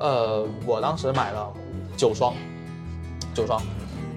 [0.00, 1.52] 呃，我当时买了
[1.94, 2.34] 九双，
[3.34, 3.60] 九双，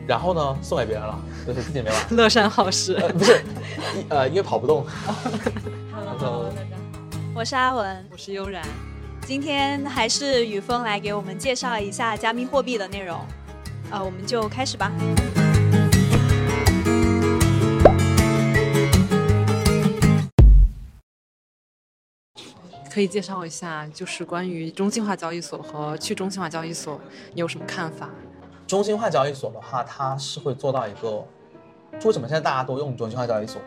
[0.07, 1.99] 然后呢送给别人了，就是自己没玩。
[2.15, 3.43] 乐善好施，呃，不是，
[4.07, 4.85] 呃，因为跑不动。
[5.91, 8.63] Hello，大家好，我是阿文，我是悠然。
[9.25, 13.19] 今天还是雨峰来给我们介绍一下加密货币的内容，
[13.91, 14.89] 呃，我们就开始吧。
[22.93, 27.01] 可以介绍一下，就是关于中心化交易所和去中心化交易所，
[27.33, 28.07] 你有什么看法？
[28.67, 31.25] 中心化交易所的话，它是会做到一个，
[32.05, 33.59] 为什么现在大家都用中心化交易所？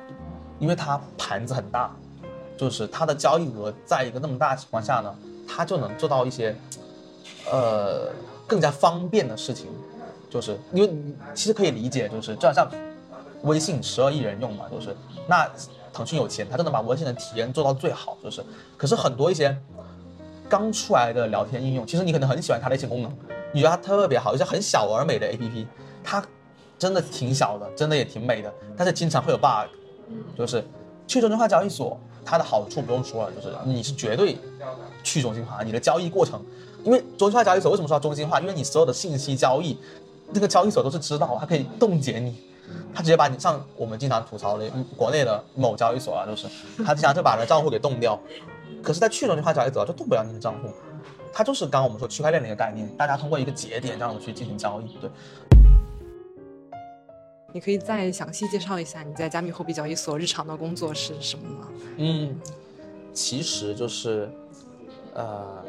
[0.61, 1.91] 因为它盘子很大，
[2.57, 5.13] 就是它的交易额在一个那么大的情况下呢，
[5.49, 6.55] 它就能做到一些，
[7.51, 8.13] 呃，
[8.47, 9.67] 更加方便的事情，
[10.31, 12.71] 就是因为你其实可以理解，就是就好像
[13.43, 14.97] 微信十二亿人用嘛，就是
[15.27, 15.51] 那。
[15.97, 18.45] 腾讯有钱，他真的把微信的体验做到最好，就是。
[18.77, 19.57] 可是很多一些
[20.47, 23.11] 刚出来的聊天应用，其实你可能很喜欢它的一些功能，
[23.53, 25.67] 你觉得它特别好，一些很小而美的 APP，
[26.05, 26.23] 它
[26.79, 29.71] 真的挺小的，真的也挺美的，但是经常会有 bug。
[30.37, 30.63] 就是
[31.07, 34.37] 去中心化交易所，它的好处不用说了，就是你是绝对
[35.03, 36.41] 去中心化，你的交易过程，
[36.85, 38.39] 因为中心化交易所为什么说中心化？
[38.41, 39.79] 因为你所有的信息交易，
[40.33, 42.37] 那个交易所都是知道，它可以冻结你。
[42.95, 46.47] 他直接把你像我们经常吐槽的国内的某交易所啊，就是
[46.85, 48.19] 他经常就把你的账户给冻掉。
[48.83, 50.71] 可是，在去中心化交易所就冻不了你的账户，
[51.33, 54.97] 它就是刚刚我们说区块链的一个概念，大家通过一个节点这样子去进行交易。
[55.01, 55.11] 对，
[57.53, 61.69] 你可以再详细介绍一下你在加密货币交易所日常的工作是什么吗？
[61.97, 62.39] 嗯，
[63.13, 64.31] 其实就是
[65.15, 65.65] 呃，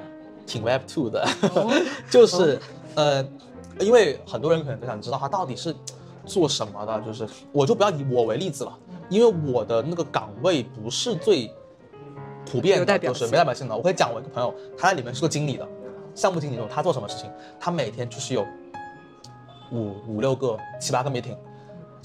[0.46, 1.28] 挺 Web Two 的，
[2.10, 2.60] 就是
[2.94, 3.28] 呃，
[3.80, 5.76] 因为很多人可能都想知道它到底是。
[6.28, 7.02] 做什么的？
[7.02, 8.78] 就是我就不要以我为例子了，
[9.10, 11.50] 因为我的那个岗位不是最
[12.46, 13.76] 普遍的，就是没代表性的。
[13.76, 15.68] 我可以讲我一个朋友，他在里面是个经理的，
[16.14, 16.60] 项目经理。
[16.70, 17.32] 他做什么事情？
[17.60, 18.46] 他每天就是有
[19.72, 21.38] 五五六个、七八个 meeting，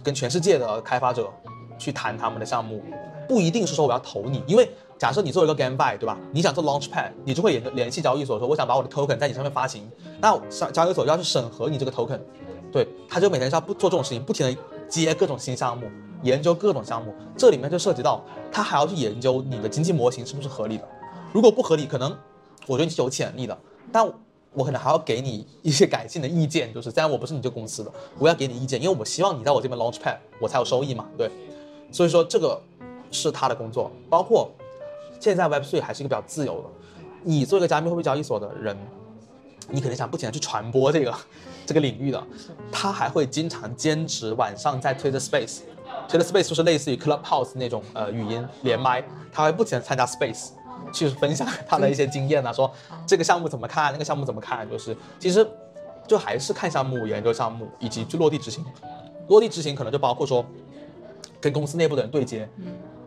[0.02, 1.28] 跟全世界的开发者
[1.76, 2.82] 去谈他们的项目。
[3.28, 4.68] 不一定是说我要投你，因为
[4.98, 6.18] 假设你做一个 GameFi，对吧？
[6.32, 9.88] 你想做 Launchpad，你就会联联系交易所说，我想把我的 token 在你上面发行，
[10.20, 10.36] 那
[10.72, 12.20] 交易所要去审核你这个 token。
[12.72, 14.56] 对，他就每天是要不做这种事情，不停的
[14.88, 15.86] 接各种新项目，
[16.22, 20.88] 研究各种项目，这里面就涉及到他还要去研究你的经济模型是不是合理的，
[21.32, 22.10] 如果不合理，可能
[22.66, 23.56] 我觉得你是有潜力的，
[23.92, 24.10] 但
[24.54, 31.30] 我可能还要给你一些改进的意见，就是虽然我不是你这个公司的，我要给你意见，因为我希望你在我这边 launchpad，我才有收益嘛，对，
[31.90, 32.58] 所以说这个
[33.10, 34.50] 是他的工作，包括
[35.20, 36.64] 现在 Web3 还是一个比较自由的，
[37.22, 38.76] 你做一个加密货币交易所的人，
[39.68, 41.14] 你肯定想不停的去传播这个。
[41.72, 42.22] 这个领域的，
[42.70, 49.02] 他还会经常兼职晚上在 Twitter Space，Twitter Space 就是类似于 Clubhouse 那种呃语音连麦，
[49.32, 50.50] 他会不停的参加 Space，
[50.92, 52.70] 去分享他的一些经验啊，说
[53.06, 55.48] 这个项目怎么看，那个项目怎么看，就是其实
[56.06, 58.62] 就还是看项目、研究项目以及去落地执行。
[59.28, 60.44] 落地执行可能就包括说
[61.40, 62.46] 跟公司内部的人对接，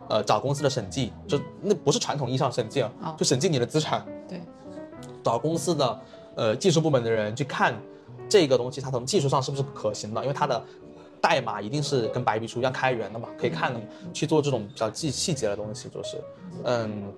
[0.08, 4.40] 呃找公司的审计，就那不是传统意义上审计啊，就审计你的资产，对，
[5.22, 6.00] 找公司的
[6.34, 7.72] 呃技术部门的人去看。
[8.36, 10.20] 这个东西它从技术上是不是可行的？
[10.20, 10.62] 因为它的
[11.22, 13.80] 代码一定是跟白皮书一样开源的嘛，可以看的，
[14.12, 16.20] 去做这种比较细细节的东西，就是，
[16.64, 17.10] 嗯，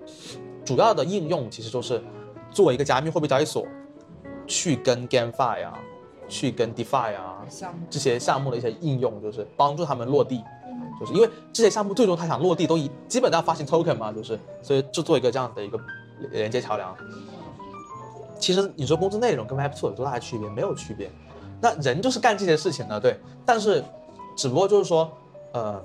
[0.63, 2.01] 主要的应用其实就是
[2.49, 3.67] 作为一个加密货币交易所，
[4.47, 5.77] 去跟 GameFi 啊，
[6.29, 7.45] 去跟 DeFi 啊
[7.89, 10.41] 这些项目的一些应用，就是帮助他们落地，
[10.99, 14.39] 就是因为这些项目最终他想落地都以基本上要发行 Token 嘛，就是。
[14.61, 15.77] 所以就做一个这样的一个
[16.31, 16.95] 连接桥梁。
[18.39, 20.49] 其实你说工作内容跟 Web2 有多大的区别？
[20.49, 21.11] 没有区别，
[21.61, 23.19] 那人就是干这些事情的，对。
[23.45, 23.83] 但是，
[24.35, 25.11] 只不过就是说，
[25.51, 25.83] 呃，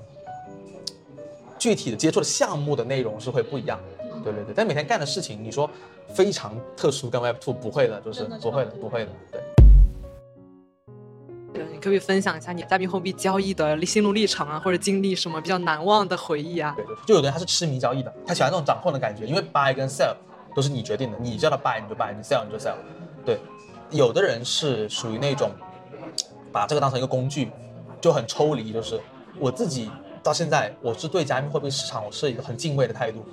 [1.59, 4.55] 具体的接触的项目的内容是会不一样的，对对对。
[4.55, 5.69] 但每天干的事情，你说
[6.15, 9.41] 非常特殊，跟 Web2 不会的，就是不会的，不会的，对。
[11.71, 16.73] 你可不可以分享一下你加密货币交易的心路历程啊，或者经历什么比较难忘的回忆啊？
[16.77, 20.15] 对对，就有的人他是痴迷交易的，他喜欢那种掌控的感觉，因为 buy 跟 sell。
[20.55, 22.77] 都是你决定的，你叫他 buy 你就 buy，你 sell 你就 sell，
[23.25, 23.39] 对。
[23.91, 25.51] 有的人是属于那种，
[26.51, 27.51] 把这个当成一个工具，
[28.01, 28.73] 就很抽离。
[28.73, 28.99] 就是
[29.39, 29.91] 我自己
[30.23, 33.25] 到现在，我是对加密货币市场我是一个很敬畏的态度。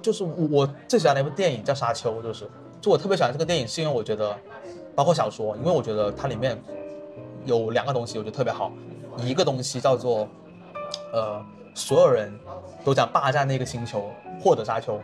[0.00, 2.48] 就是我最喜欢的一部电影叫《沙丘》，就是
[2.80, 4.34] 就我特别喜欢这个电影，是因为我觉得，
[4.94, 6.56] 包括小说，因为我觉得它里面
[7.44, 8.72] 有两个东西，我觉得特别好。
[9.18, 10.28] 一个东西叫做，
[11.12, 11.44] 呃，
[11.74, 12.32] 所有人
[12.84, 14.10] 都想霸占那个星球，
[14.40, 14.98] 获得沙丘，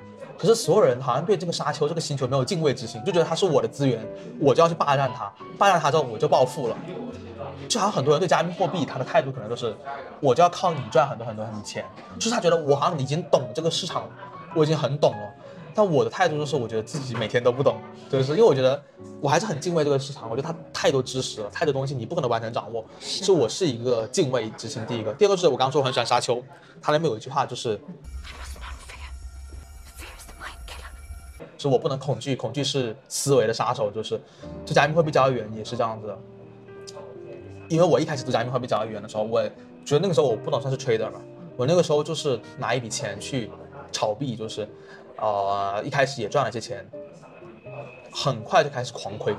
[0.45, 3.99] 可是所有人好像对这个沙丘这个星球没有敬畏之心，就觉得它是我的资源，
[4.39, 6.77] 我就要去霸占它，霸占它之后我就暴富了。
[7.67, 9.75] 就好像很多人对加密货币，他的态度可能就是，
[10.21, 11.83] 我就要靠你赚很多很多很多钱，
[12.17, 14.07] 就是他觉得我好像已经懂这个市场，
[14.55, 15.31] 我已经很懂了。
[15.75, 17.79] 但我的态度就是，我觉得自己每天都不懂，
[18.11, 18.81] 就是因为我觉得
[19.19, 22.85] 我还是很敬畏这个市场，我觉得它太多知识了，太多东西你不可能完全掌握。
[23.01, 26.43] 是我是一个敬畏之心，第一个，第二个是我刚刚说我很喜欢沙丘，
[26.83, 27.81] 它里面有一句话就是，
[31.69, 34.21] 是我不能恐惧，恐惧是思维的杀手，就是，
[34.65, 36.19] 就加密货币交易员也是这样子的。
[37.69, 39.43] 因为我一开始做加密货币交易员的时候，我
[39.85, 41.21] 觉得那个时候我不能算是 trader 嘛，
[41.57, 43.51] 我那个时候就是拿一笔钱去
[43.91, 44.69] 炒币，就是，
[45.17, 46.87] 呃，一开始也赚了些钱，
[48.13, 49.35] 很快就开始狂亏，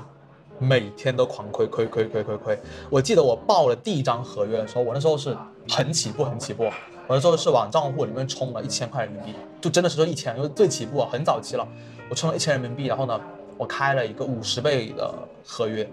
[0.58, 2.58] 每天都狂亏，亏亏亏亏亏。
[2.90, 5.36] 我记得我报了第一张合约的时候，我那时候是
[5.70, 6.68] 很起步，很起步，
[7.08, 11.66] 我那时候是往账户里面充了一千块人民币，就真的是说一千，因为最起步很早期了，
[12.10, 13.20] 我充了一千人民币，然后呢，
[13.56, 15.14] 我开了一个五十倍的
[15.44, 15.88] 合约，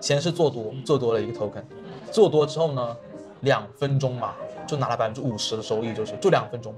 [0.00, 1.62] 先是做多，做多了一个 token。
[2.10, 2.96] 做多之后呢，
[3.40, 4.34] 两分钟嘛，
[4.66, 6.74] 就拿了百分之五十的收益，就是就两分钟，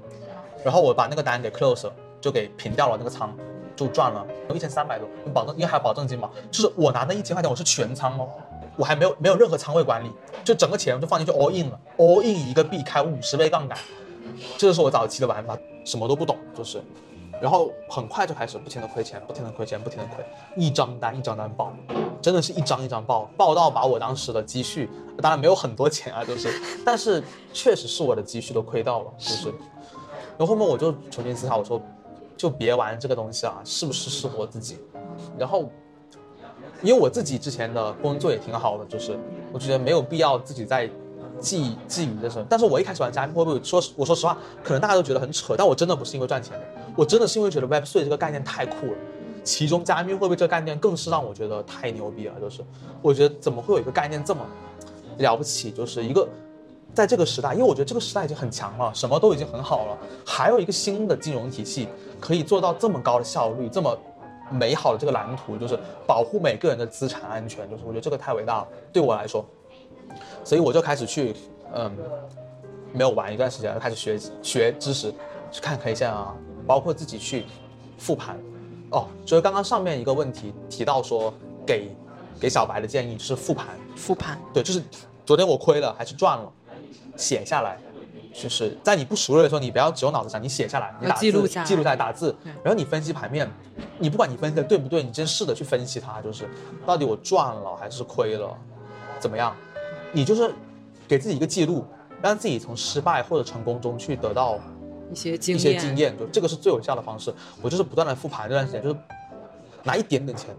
[0.63, 3.35] 然后我把那个单给 close 了，就给平掉了那个仓，
[3.75, 8.29] 就赚了有一千三百多，保证因为还有保证金嘛，就是我拿那一千块钱我是全仓哦，
[8.75, 10.11] 我还没有没有任何仓位管理，
[10.43, 13.77] 就整个钱就放进去 all in 了，all in 一个币开五十倍杠杆，
[14.57, 16.81] 这就是我早期的玩法，什么都不懂就是。
[17.41, 20.23] 然后很快就开始不停的亏钱，不停的亏钱，不停的亏，
[20.55, 21.73] 一张单一张单爆，
[22.21, 24.87] 真的是一张一张爆，爆到把我当时的积蓄，
[25.19, 29.49] 当然没有很多钱啊，就是，但是确实是我的积蓄都亏到了，就是。
[30.37, 31.81] 然后后面我就重新思考，我说，
[32.37, 34.77] 就别玩这个东西啊，是不是适合自己？
[35.35, 35.67] 然后，
[36.81, 39.17] 因为我自己之前的工作也挺好的，就是
[39.51, 40.89] 我觉得没有必要自己再。
[41.41, 46.63] 觊觊觎这事，但是我一开始玩加密货币，说我说实话，可能大家都觉得很扯，但我真的不是因为赚钱的，
[46.95, 48.93] 我真的是因为觉得 Web3 这个概念太酷了，
[49.43, 52.61] 其中加密货币这个概念更是让我觉得太牛逼了，就是
[53.01, 54.45] 我觉得怎么会有一个概念这么
[55.17, 56.29] 了不起，就是一个
[56.93, 61.87] 在这个时代，因为我觉得这个时代已经很强了，什么都已经很好了，还有一个新的金融体系
[62.19, 63.97] 可以做到这么高的效率，这么
[64.51, 69.45] 美好的这个蓝图，就是保护每个人的资产安全，就是我觉得这个太伟大了，对我来说。
[70.43, 71.33] 所以我就开始去，
[71.73, 71.89] 嗯，
[72.91, 75.09] 没有玩一段时间，开始学学知识，
[75.51, 76.35] 去看 K 线啊，
[76.67, 77.45] 包括自己去
[77.97, 78.37] 复盘。
[78.89, 81.33] 哦，就是刚刚上面一个问题提到说，
[81.65, 81.95] 给
[82.41, 83.67] 给小白的建议就是复盘。
[83.95, 84.37] 复盘。
[84.53, 84.83] 对，就是
[85.25, 86.51] 昨天我亏了还是赚了，
[87.15, 87.77] 写下来，
[88.33, 93.49] 就是在你不熟练的时候，你不要只有脑子想，你写下来，你打字，记录下，记录下来打字，然后你分析盘面，
[93.99, 96.49] 你不管你分析的对不对，你先试着去分析它，就是
[96.85, 98.57] 到底我赚了还是亏了，
[99.19, 99.55] 怎么样？
[100.11, 100.53] 你就是
[101.07, 101.85] 给自己一个记录，
[102.21, 104.59] 让自己从失败或者成功中去得到
[105.11, 107.33] 一些经验，一些经验，就这个是最有效的方式。
[107.61, 108.95] 我就是不断的复盘这段时间，就是
[109.83, 110.49] 拿一点点钱，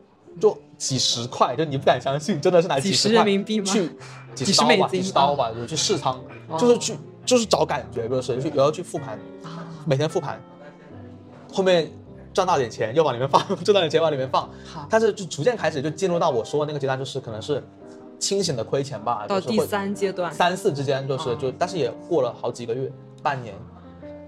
[0.40, 3.66] 就几十块，就你不敢相信，真的是拿几十块人民币吗？
[3.66, 3.90] 去
[4.34, 6.20] 几十刀吧，几十刀吧，就是去试仓，
[6.58, 9.18] 就是去就是找感觉，就是去然后去复盘，
[9.86, 10.40] 每天复盘，
[11.52, 11.90] 后面
[12.34, 17.62] 赚到点钱又往里面放， 赚到点钱往里面放，好，但是就逐渐开始就进入到我说的那个阶段，就是可能是。
[18.18, 22.88] 清醒的亏钱吧，到第三阶段，三四之间就是就，但是也过了好几个月，
[23.20, 23.52] 半年，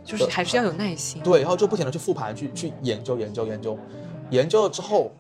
[0.05, 1.23] 就是还是要有耐心。
[1.23, 3.79] 对，然后就不停的去复盘，去去研究研究研究，
[4.31, 5.13] 研究了之后，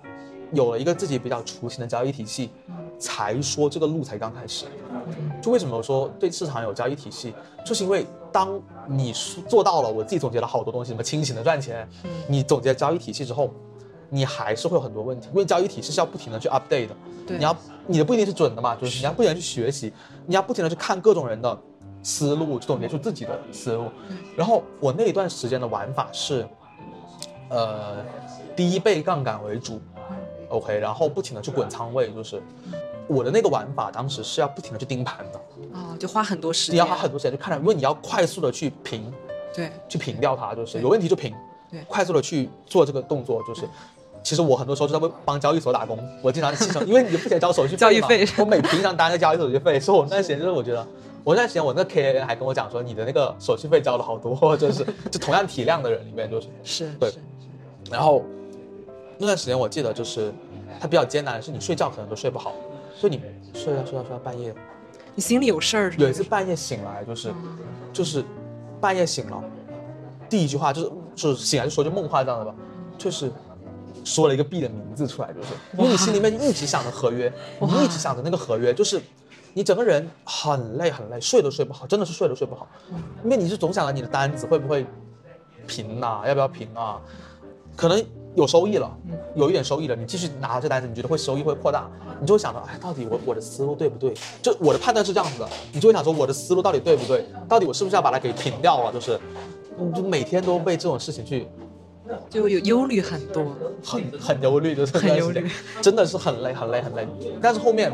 [0.50, 2.50] 有了一个自己比较雏形的交易体系，
[2.98, 4.66] 才说这个路才刚开始。
[5.42, 7.34] 就为什么说对市场有交易体系，
[7.64, 9.12] 就是因为当你
[9.48, 11.88] 做到了，我自己总结了好多东西，什么清醒的赚钱，
[12.28, 13.50] 你总结交易体系之后。
[14.10, 16.94] 你还是会有很多问题，因为交易体系是要不停的去 update 的。
[17.26, 19.92] 对，你要你的不一定是准的嘛，就是你要不停的去学习，
[20.24, 21.58] 你要不停的去看各种人的
[22.00, 23.86] 思路，去总结出自己的思路。
[24.36, 26.46] 然后我那一段时间的玩法是，
[27.48, 28.04] 呃，
[28.54, 29.80] 低倍杠杆为主
[30.48, 32.40] ，OK，然后不停的去滚仓位，就是
[33.06, 35.40] 我的那个玩法当时是要不停的去盯盘的。
[35.72, 36.74] 哦，就花很多时间。
[36.74, 39.12] 你要花很多时间去看，因为你要快速的去评，
[39.54, 41.34] 对，去评掉它，就是有问题就评，
[41.70, 43.62] 对，快速的去做这个动作，就是。
[44.22, 50.78] 其实我很多时候就在为帮交易所打工，我经常牺牲， 因为你不想交手续费交易费，我每平一张单个交易手续费，所以我那段时间就是我觉得，
[51.22, 57.12] 我那段时间我那个 K A 还跟我讲说，你的那个手续费交了好多，就是就同样体量的人里面就是是对，
[57.90, 58.22] 然后
[59.18, 60.32] 那段时间我记得就是
[60.80, 62.54] 它比较艰难的是你睡觉可能都睡不好，
[62.94, 63.20] 所以你
[63.52, 64.54] 睡到睡到睡到半夜，
[65.14, 67.32] 你心里有事儿，有一次半夜醒来就是
[67.92, 68.24] 就是
[68.80, 69.42] 半夜醒了，
[70.28, 70.92] 第一句话就是。
[71.14, 72.52] 就是醒来就说句梦话这样的吧，
[72.98, 73.30] 就是
[74.04, 79.00] 说了一个 B 的名字出来，就是因为你心里面一直想着合约，你一直想着那个合约，就是
[79.52, 82.66] 你整个人很累很累，睡都睡不好，真的是睡都睡不好，
[83.22, 84.84] 因为你是总想着你的单子会不会
[85.68, 87.00] 平呐，要不要平啊，
[87.76, 88.04] 可能。
[88.34, 88.90] 有收益了，
[89.36, 91.88] 有一点收益了，你继续拿这单子，你觉得会收益会扩大，
[92.20, 94.12] 你就会想着，哎，到底我我的思路对不对？
[94.42, 97.24] 就我的判断是这样子的，你就会想说，我的思路到底对不对？
[97.48, 98.92] 到底我是不是要把它给平掉了？
[98.92, 99.18] 就是，
[99.78, 101.46] 你就每天都被这种事情去，
[102.28, 103.44] 就有忧虑很多，
[103.84, 105.48] 很很忧虑，就是很忧虑，
[105.80, 107.06] 真的是很累很累很累。
[107.40, 107.92] 但是后面，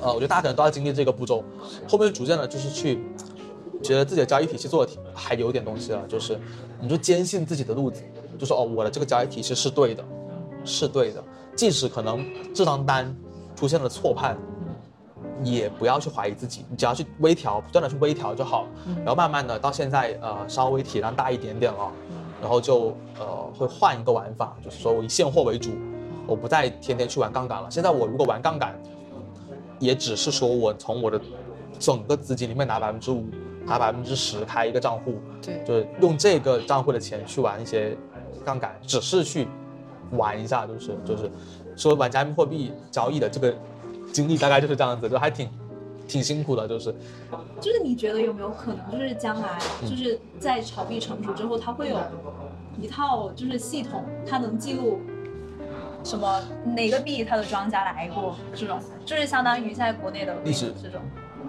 [0.00, 1.42] 呃，我觉得大家可能都要经历这个步骤，
[1.88, 3.02] 后面逐渐的就是去，
[3.82, 6.38] 觉得自己的交易体系做的还有点东西了，就是，
[6.80, 8.00] 你就坚信自己的路子。
[8.40, 10.02] 就说哦，我的这个交易体系是对的，
[10.64, 11.22] 是对的。
[11.54, 13.14] 即使可能这张单
[13.54, 14.38] 出现了错判，
[15.44, 18.66] 也不要去怀疑自己，你只要去微调，不断的去微调就好。
[19.00, 21.92] 然后慢慢的到现在，呃，稍微体量大一点点了，
[22.40, 23.26] 然后就呃
[23.58, 25.72] 会换一个玩法，就是说我以现货为主，
[26.26, 27.70] 我不再天天去玩杠杆了。
[27.70, 28.74] 现在我如果玩杠杆，
[29.78, 31.20] 也只是说我从我的
[31.78, 33.26] 整个资金里面拿百分之五，
[33.66, 37.94] 拿百分之十开一个账户，对，就是用这个账户的钱去玩一些。
[38.44, 39.46] 杠杆只是去
[40.12, 41.30] 玩一下，就是就是
[41.76, 43.54] 说玩加密货币交易的这个
[44.12, 45.48] 经历大概就是这样子，就还挺
[46.08, 46.94] 挺辛苦的，就是
[47.60, 51.98] 就是你觉得有没有可能，就是将来就是在炒币成熟之后，它会有
[52.80, 54.98] 一套就是系统，它能记录
[56.02, 60.72] 什么哪个币它的庄家来过这种，就是相当于现在国内的历史。
[60.82, 61.00] 这种，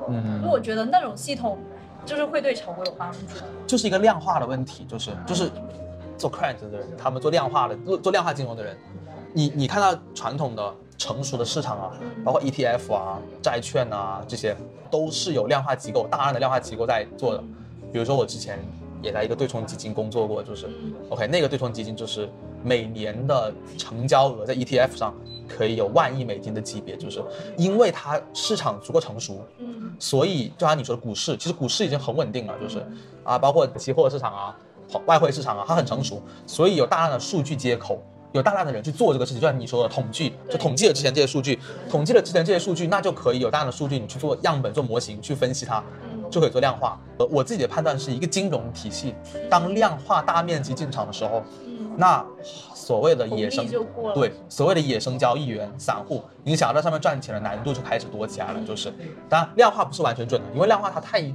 [0.08, 1.58] 嗯，我觉得那种系统
[2.06, 3.18] 就是会对炒股有帮助，
[3.66, 5.50] 就是一个量化的问题，就是就是。
[6.22, 8.78] 做 credit 的人，他们做量化的，做做量化金融的人，
[9.34, 11.92] 你你看到传统的成熟的市场啊，
[12.24, 14.56] 包括 ETF 啊、债券啊，这些
[14.92, 17.44] 都是有量化机构，大量的量化机构在做的。
[17.92, 18.60] 比如说我之前
[19.02, 20.70] 也在一个对冲基金工作过，就是
[21.10, 22.30] OK，那个对冲基金就是
[22.64, 25.14] 每年的成交额在 ETF 上
[25.50, 27.24] 可以有万亿美金的级别，就是
[27.58, 29.44] 因为它市场足够成熟，
[29.98, 32.86] 所以就像你说的股市，其实股市已经很稳定了，就是
[33.24, 34.56] 啊，包括期货市场啊。
[35.06, 39.42] 外汇市场啊，它很成熟，所以有大量的数据接口，有大量的人去做这个事情。
[39.42, 45.84] 就像你说的统计，就统计了之前这些数据，统计了之前这些数据，那就可以有大量的数据，你去做样本、做模型去分析它，
[46.30, 47.00] 就可以做量化。
[47.18, 49.16] 呃，我自己的判断是一个金融体系，
[49.50, 51.44] 当量化大面积进场的时候，
[51.98, 52.26] 那
[52.74, 53.68] 所谓的野生，
[54.14, 58.60] 对，所谓的野生交易员、散户，你想要在上面赚钱的难度就开始多起来了。
[58.66, 58.94] 就是，
[59.30, 61.34] 当然量化不是完全准的，因为量化它太。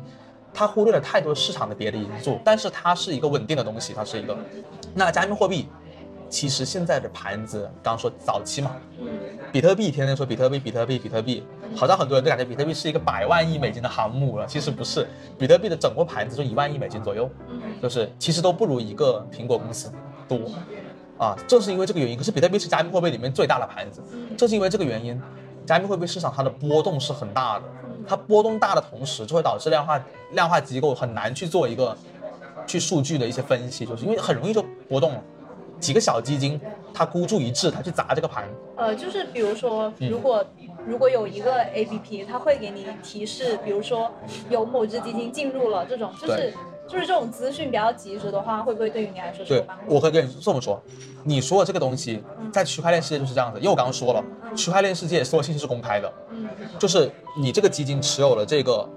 [0.56, 4.34] 它忽略了太多市场的别的因素，但是它是一个稳定的东西，它是一个。
[4.94, 5.68] 那加密货币，
[6.30, 8.74] 其实现在的盘子，刚刚说早期嘛，
[9.52, 11.44] 比特币天天说比特币，比特币，比特币，
[11.76, 15.06] 好像很多人都感觉比特币是一个百万亿美金的航母了，其实不是，
[15.38, 17.28] 比特币的整个盘子就一万亿美金左右，
[17.82, 19.92] 就是其实都不如一个苹果公司
[20.26, 20.38] 多，
[21.18, 24.02] 啊，正是因为这个原因，可是比特币是加密货币里面最大的盘子，
[24.38, 25.20] 正是因为这个原因，
[25.66, 27.64] 加密货币市场它的波动是很大的。
[28.08, 31.96] 它波动大的同时，就会导致量化量化机构很难去做一个
[32.66, 35.22] 去数据的一些分析，就是因为很容易就波动了。
[35.80, 36.60] 几个小基金，
[36.94, 38.48] 它孤注一掷，它去砸这个盘。
[38.76, 44.10] 呃，就是比如说，如果、嗯、如果有一个 APP，它会给你提示，比如说
[44.48, 46.54] 有某只基金进入了这种，就是。
[46.86, 49.86] 就是这种资讯比较及时的话，会不会对于你来说是有帮助？
[49.86, 50.80] 对，我可以跟你这么说，
[51.24, 53.58] 你说的这个东西，在区块链世界就是这样子。
[53.58, 54.22] 因为我刚刚说了，
[54.54, 58.88] 区块链世界所有信息是公开的，嗯，就是你这个基金持有了这个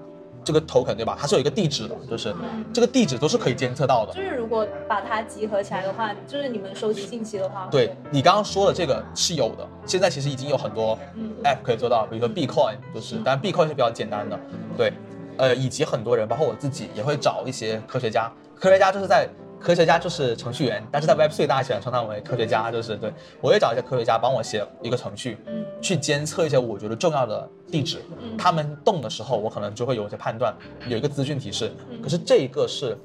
[0.44, 1.16] 这个 token 对吧？
[1.20, 2.34] 它是有一个地址的，就是
[2.72, 4.14] 这个地址都是可以监测到的。
[4.14, 9.68] 就是如果把它集合起来的话，就是你们收集信息的话，对你刚刚说的这个是有的。
[9.84, 10.96] 现在其实已经有很多
[11.42, 14.38] app 可以做到，比如说 Bitcoin，就是，当然 Bitcoin 是比较简单的，
[14.76, 14.92] 对。
[15.40, 18.30] 呃，以及很多人，包括我自己，也会找一些科学家。
[18.54, 19.26] 科学家就是在
[19.58, 23.10] 科学家就是程序员，但是在 Web3 大家喜欢称他们为科学家，就是对。
[23.40, 25.38] 我也找一些科学家帮我写一个程序，
[25.80, 28.02] 去监测一些我觉得重要的地址。
[28.36, 30.54] 他们动的时候，我可能就会有一些判断，
[30.86, 31.72] 有一个资讯提示。
[32.02, 32.98] 可是这个是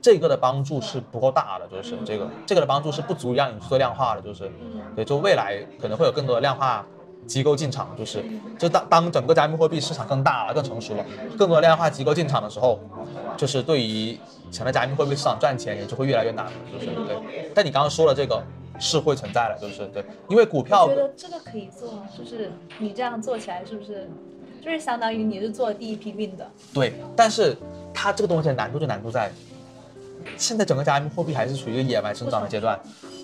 [0.00, 4.48] 这个的帮助是不够大的，就是这个这个的帮助是不足以让你去做量化的，就是
[4.94, 5.04] 对。
[5.04, 6.86] 就未来可能会有更多的量化。
[7.26, 8.24] 机构进场就是，
[8.58, 11.04] 就当当整个加密货币市场更大了、更成熟了，
[11.36, 12.78] 更多的量化机构进场的时候，
[13.36, 14.16] 就是对于
[14.50, 17.50] 想在加密货币市场赚钱也就会越来越难了，就是对。
[17.54, 18.42] 但你刚刚说了这个
[18.78, 20.84] 是会存在的，就是对，因为股票。
[20.84, 24.08] 我觉得这个可以做，就是你这样做起来是不是，
[24.62, 26.48] 就是相当于你是做第一批命的。
[26.72, 27.56] 对，但是
[27.92, 29.32] 它这个东西的难度就难度在，
[30.36, 32.78] 现在整个加密货币还是处于一个野蛮生长的阶段，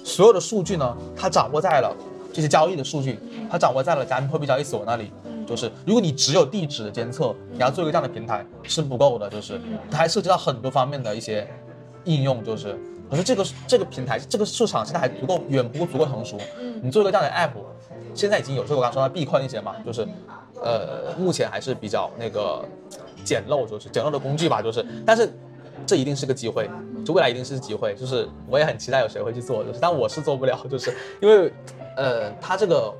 [0.04, 1.96] 所有的数据呢，它掌握在了。
[2.32, 3.18] 这些交易的数据，
[3.50, 5.12] 它掌握在了加密货币交易所那里。
[5.44, 9.28] 就是如果你只有地址的监测，你要做一个这样的平台是不够的。
[9.28, 9.60] 就是
[9.90, 11.46] 它还涉及到很多方面的一些
[12.04, 12.78] 应用，就是
[13.10, 16.38] 可是这个这个平台这个市场现在还足够远不足够成熟。
[16.58, 17.62] 嗯你做一个这样的 app，
[18.14, 20.06] 现在已经有，这个我刚刚说的避困一些嘛，就是
[20.62, 22.64] 呃目前还是比较那个
[23.24, 25.32] 简陋，就是简陋的工具吧，就是但是
[25.86, 26.68] 这一定是个机会，
[27.04, 31.52] 就未来一定是机会，就是我也很期待有谁会去做，就是但我是做不了，就是因为
[31.96, 32.92] 呃他这个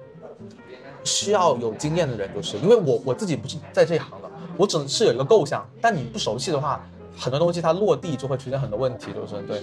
[1.05, 6.85] 需要有经验的人，就是因为我我自己不是在这一行的，我只是有一个构想，但你不熟悉的话，
[7.19, 9.63] 很多东西它落地就会出现很多问题，就是对。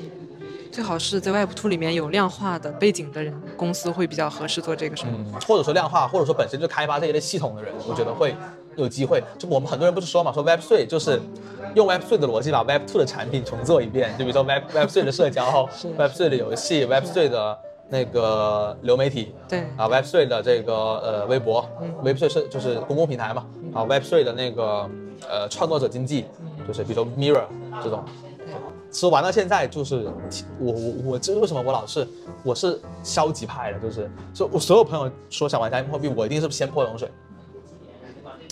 [0.71, 5.05] 最好是在 Web 2里面有量化的背景的人，公司会比较合适做这个事。
[5.07, 8.35] 嗯，或者说量化，或者说本身就开发这一类系统的人，我觉得会
[8.75, 9.23] 有机会。
[9.39, 11.19] 就我们很多人不是说嘛，说 Web 3就是
[11.73, 15.67] 用 Web 3的逻辑把 Web 2的产品重做一遍，就比如说 Web Web 3的社交，
[15.97, 17.57] Web 3的游戏，Web 3的
[17.89, 21.67] 那个流媒体，对啊，Web 3的这个呃微博
[22.03, 24.89] ，Web 3是就是公共平台嘛，啊，Web 3的那个
[25.27, 26.25] 呃创作者经济，
[26.67, 27.45] 就是比如说 Mirror
[27.83, 28.03] 这种。
[28.91, 30.09] 其实玩到现在，就是
[30.59, 32.07] 我我我这为什么我老是
[32.41, 37.07] 我是消极派的，就是就我所有朋友说想玩加密货币，我一定是先泼冷水。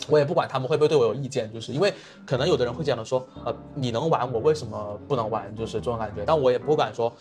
[0.10, 1.94] 我也不管他们会不会对我有意见，就是因为
[2.26, 5.54] 可能有的人会这样的说，呃，你能玩，我为什么不能玩？
[5.56, 6.24] 就是这种感觉。
[6.26, 7.12] 但我也不敢说，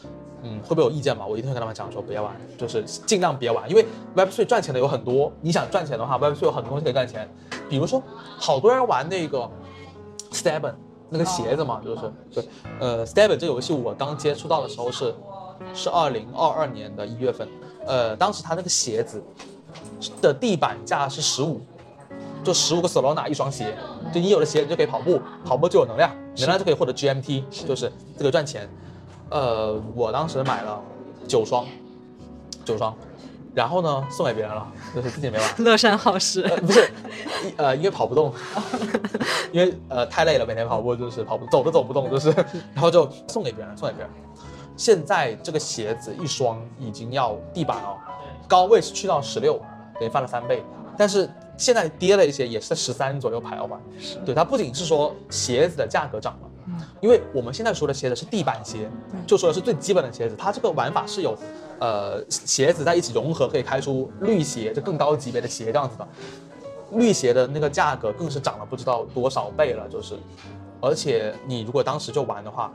[0.43, 1.27] 嗯，会不会有意见嘛？
[1.27, 5.33] 我一定会跟他们讲说，别玩，就是尽量别玩，因为 Web3 赚钱的有很多。
[5.41, 7.29] 你想赚钱的话，Web3 有很多东西可以赚钱，
[7.69, 8.03] 比如说
[8.39, 9.51] 好多人玩那个
[10.31, 10.75] STEBN
[11.11, 15.15] 那个鞋子嘛，就是对，呃 STEBN 这个游戏我刚接触到的时候是
[15.75, 17.49] 是二零二二年的一月份，
[17.87, 19.23] 呃，当时它那个鞋子
[20.21, 21.61] 的地板价是十五。
[22.47, 23.77] 就十五个 Solana 一双鞋，
[24.15, 28.69] 就你有了鞋，你就可以跑步，跑步就有能量，能量就可以获得 GMT，就是这个赚钱。
[29.31, 30.81] 呃，我当时买了
[31.27, 31.67] 九双，
[32.65, 32.97] 九双，
[33.53, 35.55] 然后呢送给别人了，就是自己没玩。
[35.59, 36.43] 乐善好施。
[36.43, 36.89] 呃，不是，
[37.57, 38.33] 呃，因为跑不动，
[39.51, 42.31] 因为呃太累了，每天跑步就是跑不走都走不动，就是，
[42.73, 44.11] 然后就送给别人，送给别人。
[44.77, 47.99] 现在这个鞋子一双已经要地板哦，
[48.47, 49.61] 高位是去到十六，
[49.99, 50.65] 等于翻了三倍，
[50.97, 51.29] 但是。
[51.57, 53.77] 现在跌了一些，也是在十三左右徘徊。
[54.25, 56.51] 对，它不仅是说鞋子的价格涨了，
[57.01, 58.91] 因为我们现在说的鞋子是地板鞋，
[59.27, 60.37] 就说的是最基本的鞋子。
[60.37, 61.37] 它这个玩法是有，
[61.79, 66.07] 呃，鞋子在一起融合，可以开出绿鞋，就更高级别的鞋这样子的。
[66.93, 70.15] 绿鞋的那个价格更是涨了不知道多少倍了，就是，
[70.81, 72.71] 而且你如果当时就玩的话，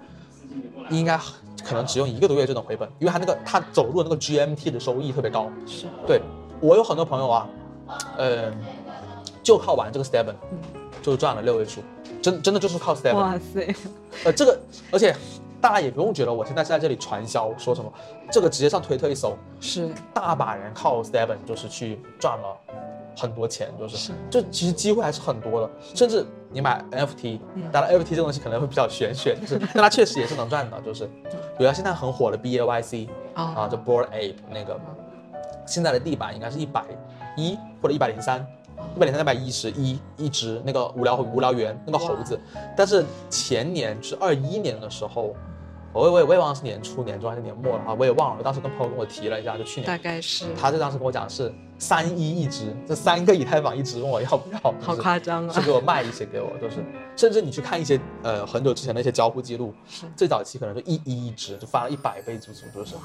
[0.90, 1.18] 应该
[1.64, 5.50] 可能只用一个多月就能回本，因为它那个它走入的那个 GMT 的收益特别高。
[5.66, 6.22] 是，对，
[6.60, 7.48] 我有很多朋友啊。
[8.18, 8.52] 呃，
[9.44, 10.36] 就靠玩这个 STEBN，
[11.02, 11.82] 就赚了六位数，
[12.22, 13.16] 真真的就是靠 STEBN。
[13.16, 13.76] 哇塞！
[14.26, 14.60] 呃，这个
[14.92, 15.16] 而且
[15.60, 17.92] 大家也不用觉得我现在是在这里传销说什么，
[18.32, 19.90] 这个直接上推特一搜，是。
[20.14, 22.58] 大把人靠 STEBN 就是去赚了
[23.18, 24.12] 很多钱，就是，是。
[24.30, 27.40] 就其实机会还是很多的，甚至你买 NFT，
[27.72, 31.06] 当然 NFT 这东西可能会比较玄学，就是 但它确实也是能赚的，就是，
[31.58, 34.80] 比如说现在很火的 BAYC 啊，就 Bored Ape 那个，
[35.66, 36.84] 现在的地板应该是一百。
[37.36, 38.46] 一或者一百零三，
[38.96, 42.40] 一百零三、一百一十一一只那个无聊无聊猿那个猴子，
[42.76, 45.36] 但是前年是二一年的时候，
[45.94, 48.36] 我也我也我也忘了是年初、年中还是年末了哈，我也忘了。
[48.40, 56.78] 我当时跟朋友跟我提了一下，就去年大概是，他就当时跟我讲是三一一只，这三个以太坊一只，问我要不要，好夸张啊，是给我卖一些给我，就是
[57.16, 59.74] 甚至你去看一些呃很久之前的一些交互记录，
[60.16, 62.96] 最早期可能就一一一只就翻了一百倍足足，就是。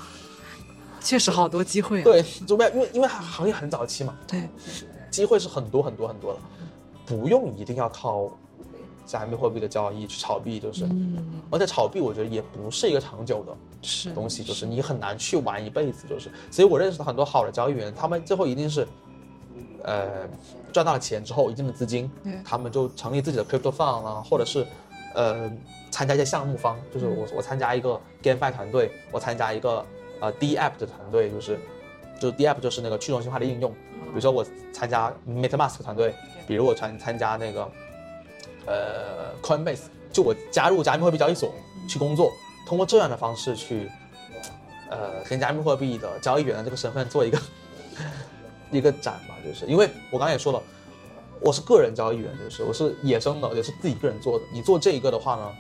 [1.07, 2.03] 确实好多机会啊！
[2.03, 4.49] 对，就为因为因为行业很早期嘛，对，
[5.09, 6.41] 机会是很多很多很多的，
[7.07, 8.29] 不用一定要靠
[9.07, 18.85] 加密货币的交易去炒币，就是，嗯，而且炒币我觉得也不是一个长久的东西，是就是你很难去玩一辈子，就是，所以我认识的很多好的交易员，他们最后一定是，
[19.85, 20.29] 呃，
[20.73, 22.11] 赚到了钱之后，一定的资金，
[22.45, 24.67] 他们就成立自己的 crypto fund 啊，或者是，
[25.15, 25.49] 呃，
[25.93, 29.87] 参加一些项目方，就是我我参加一个 GameFi 团队，我参加一个。
[30.21, 31.59] 呃，DApp 的团队就是，
[32.21, 33.71] 就 DApp 就是那个去中心化的应用。
[33.71, 36.15] 比如说我参加 MetaMask 团队，
[36.47, 37.69] 比如我参参加那个，
[38.67, 41.53] 呃，Coinbase，就我加入加密货币交易所
[41.89, 42.33] 去工作，
[42.67, 43.91] 通过这样的方式去，
[44.89, 47.39] 呃，跟加密货币的交易员的这个身份做一个
[48.73, 49.37] 一个展吧。
[49.45, 50.63] 就是因为我刚才也说了，
[51.41, 54.45] 我是个人交易员，就是我是野生的，也是自己个人做的。
[54.53, 55.53] 你做这一个的话呢？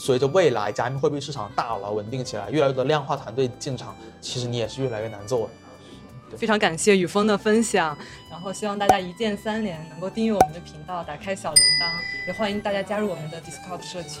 [0.00, 5.50] 随着未来加密货币市场大了稳定起来，越来越多量化团队进场，其实你也是越来越难做了。
[6.36, 7.96] 非常感谢雨峰的分享，
[8.30, 14.20] 然后希望大家一键三连，能够订阅我们的频道，打开小铃铛，也欢迎大家加入我们的 Discord 社区。